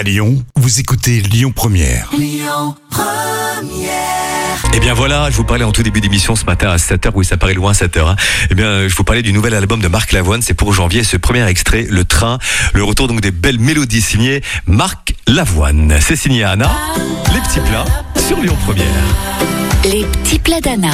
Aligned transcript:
À 0.00 0.02
Lyon, 0.02 0.42
vous 0.56 0.80
écoutez 0.80 1.20
Lyon 1.20 1.52
Première. 1.54 2.10
Eh 4.74 4.80
bien 4.80 4.94
voilà, 4.94 5.28
je 5.28 5.36
vous 5.36 5.44
parlais 5.44 5.64
en 5.64 5.72
tout 5.72 5.82
début 5.82 6.00
d'émission 6.00 6.34
ce 6.36 6.46
matin 6.46 6.70
à 6.70 6.78
7h, 6.78 7.10
oui 7.14 7.26
ça 7.26 7.36
paraît 7.36 7.52
loin 7.52 7.72
7h. 7.72 8.08
Hein. 8.08 8.16
Eh 8.50 8.54
bien 8.54 8.88
je 8.88 8.96
vous 8.96 9.04
parlais 9.04 9.20
du 9.20 9.34
nouvel 9.34 9.52
album 9.52 9.78
de 9.78 9.88
Marc 9.88 10.12
Lavoine, 10.12 10.40
c'est 10.40 10.54
pour 10.54 10.72
janvier 10.72 11.04
ce 11.04 11.18
premier 11.18 11.46
extrait, 11.46 11.86
Le 11.90 12.06
Train, 12.06 12.38
le 12.72 12.82
retour 12.82 13.08
donc 13.08 13.20
des 13.20 13.30
belles 13.30 13.60
mélodies 13.60 14.00
signées 14.00 14.40
Marc 14.64 15.12
Lavoine. 15.26 15.94
C'est 16.00 16.16
signé 16.16 16.44
Anna, 16.44 16.70
les 17.34 17.40
petits 17.40 17.60
plats 17.60 17.84
sur 18.26 18.40
Lyon 18.40 18.56
Première. 18.64 18.86
Les 19.84 20.06
petits 20.06 20.38
plats 20.38 20.62
d'Anna. 20.62 20.92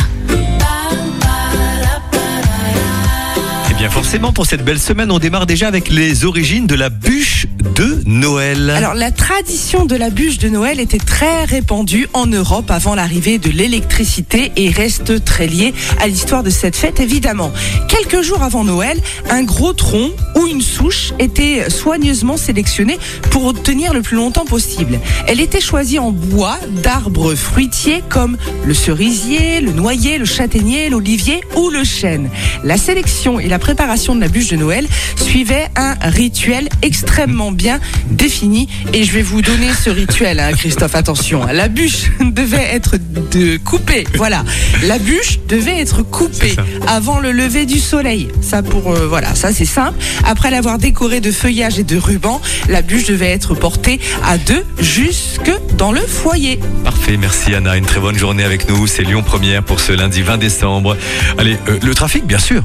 Forcément 3.91 4.33
pour 4.33 4.47
cette 4.47 4.65
belle 4.65 4.79
semaine, 4.81 5.11
on 5.13 5.19
démarre 5.19 5.47
déjà 5.47 5.69
avec 5.69 5.89
les 5.89 6.25
origines 6.25 6.67
de 6.67 6.75
la 6.75 6.89
bûche 6.89 7.47
de 7.75 8.03
Noël. 8.07 8.71
Alors 8.71 8.95
la 8.95 9.11
tradition 9.11 9.85
de 9.85 9.95
la 9.95 10.11
bûche 10.11 10.39
de 10.39 10.49
Noël 10.49 10.81
était 10.81 10.99
très 10.99 11.45
répandue 11.45 12.09
en 12.13 12.27
Europe 12.27 12.71
avant 12.71 12.95
l'arrivée 12.95 13.39
de 13.39 13.51
l'électricité 13.51 14.51
et 14.57 14.71
reste 14.71 15.25
très 15.25 15.47
liée 15.47 15.73
à 16.01 16.09
l'histoire 16.09 16.43
de 16.43 16.51
cette 16.51 16.75
fête 16.75 17.01
évidemment. 17.01 17.53
Quelques 17.89 18.23
jours 18.23 18.43
avant 18.43 18.65
Noël, 18.65 18.99
un 19.31 19.43
gros 19.45 19.73
tronc 19.73 20.11
ou 20.35 20.47
une 20.47 20.63
souche 20.63 21.13
était 21.19 21.71
soigneusement 21.71 22.37
sélectionné 22.37 22.99
pour 23.31 23.45
obtenir 23.45 23.95
le 23.95 24.03
plus 24.03 24.17
longtemps 24.17 24.47
possible. 24.47 24.99
Elle 25.29 25.41
était 25.41 25.61
choisie 25.61 25.99
en 25.99 26.11
bois 26.11 26.59
d'arbres 26.83 27.35
fruitiers 27.35 28.03
comme 28.09 28.37
le 28.65 28.75
cerisier, 28.75 29.61
le 29.61 29.73
noyer, 29.73 30.19
le 30.19 30.25
châtaignier, 30.25 30.89
l'olivier 30.89 31.41
ou 31.57 31.71
le 31.71 31.85
chêne. 31.85 32.31
La 32.65 32.79
sélection 32.79 33.39
et 33.39 33.49
la 33.49 33.59
préparation 33.59 33.76
de 33.77 34.21
la 34.21 34.29
bûche 34.29 34.49
de 34.49 34.57
Noël 34.57 34.87
suivaient 35.17 35.69
un 35.77 35.95
rituel 36.01 36.69
extrêmement 36.83 37.53
bien 37.53 37.79
défini 38.11 38.69
et 38.93 39.05
je 39.05 39.13
vais 39.13 39.23
vous 39.23 39.43
donner 39.43 39.69
ce 39.73 39.91
rituel, 39.91 40.41
hein, 40.41 40.53
Christophe. 40.53 40.95
Attention, 40.95 41.45
la 41.47 41.69
bûche 41.69 42.11
devait 42.21 42.69
être 42.73 42.97
de 43.31 43.59
coupée. 43.59 44.05
Voilà, 44.15 44.45
la 44.85 44.99
bûche 44.99 45.41
devait 45.47 45.79
être 45.79 46.03
coupée 46.03 46.57
avant 46.87 47.21
le 47.21 47.33
lever 47.33 47.67
du 47.67 47.79
soleil. 47.79 48.29
Ça 48.41 48.63
pour 48.63 48.93
euh, 48.93 49.07
voilà, 49.07 49.35
ça 49.35 49.53
c'est 49.53 49.65
simple. 49.65 49.99
Après 50.25 50.51
l'avoir 50.51 50.79
décorée 50.79 51.21
de 51.21 51.31
feuillage 51.31 51.79
et 51.79 51.85
de 51.85 51.97
rubans, 51.97 52.41
la 52.69 52.83
bûche 52.83 53.05
devait 53.05 53.31
être 53.31 53.55
portée 53.55 54.01
à 54.25 54.39
deux 54.39 54.65
jusque 54.81 55.53
dans 55.77 55.93
le 55.93 56.01
foyer. 56.01 56.59
Parfait, 56.83 57.17
merci 57.17 57.55
Anna, 57.55 57.77
une 57.77 57.87
très 57.87 58.01
bonne 58.01 58.19
journée 58.19 58.43
avec 58.43 58.69
nous. 58.69 58.87
C'est 58.87 59.03
Lyon 59.03 59.23
Première 59.23 59.63
pour 59.63 59.81
ce 59.81 59.93
lundi 59.93 60.23
20 60.23 60.39
décembre. 60.39 60.97
Allez, 61.39 61.59
euh, 61.69 61.79
le 61.83 61.95
trafic 61.95 62.27
bien 62.27 62.39
sûr. 62.39 62.65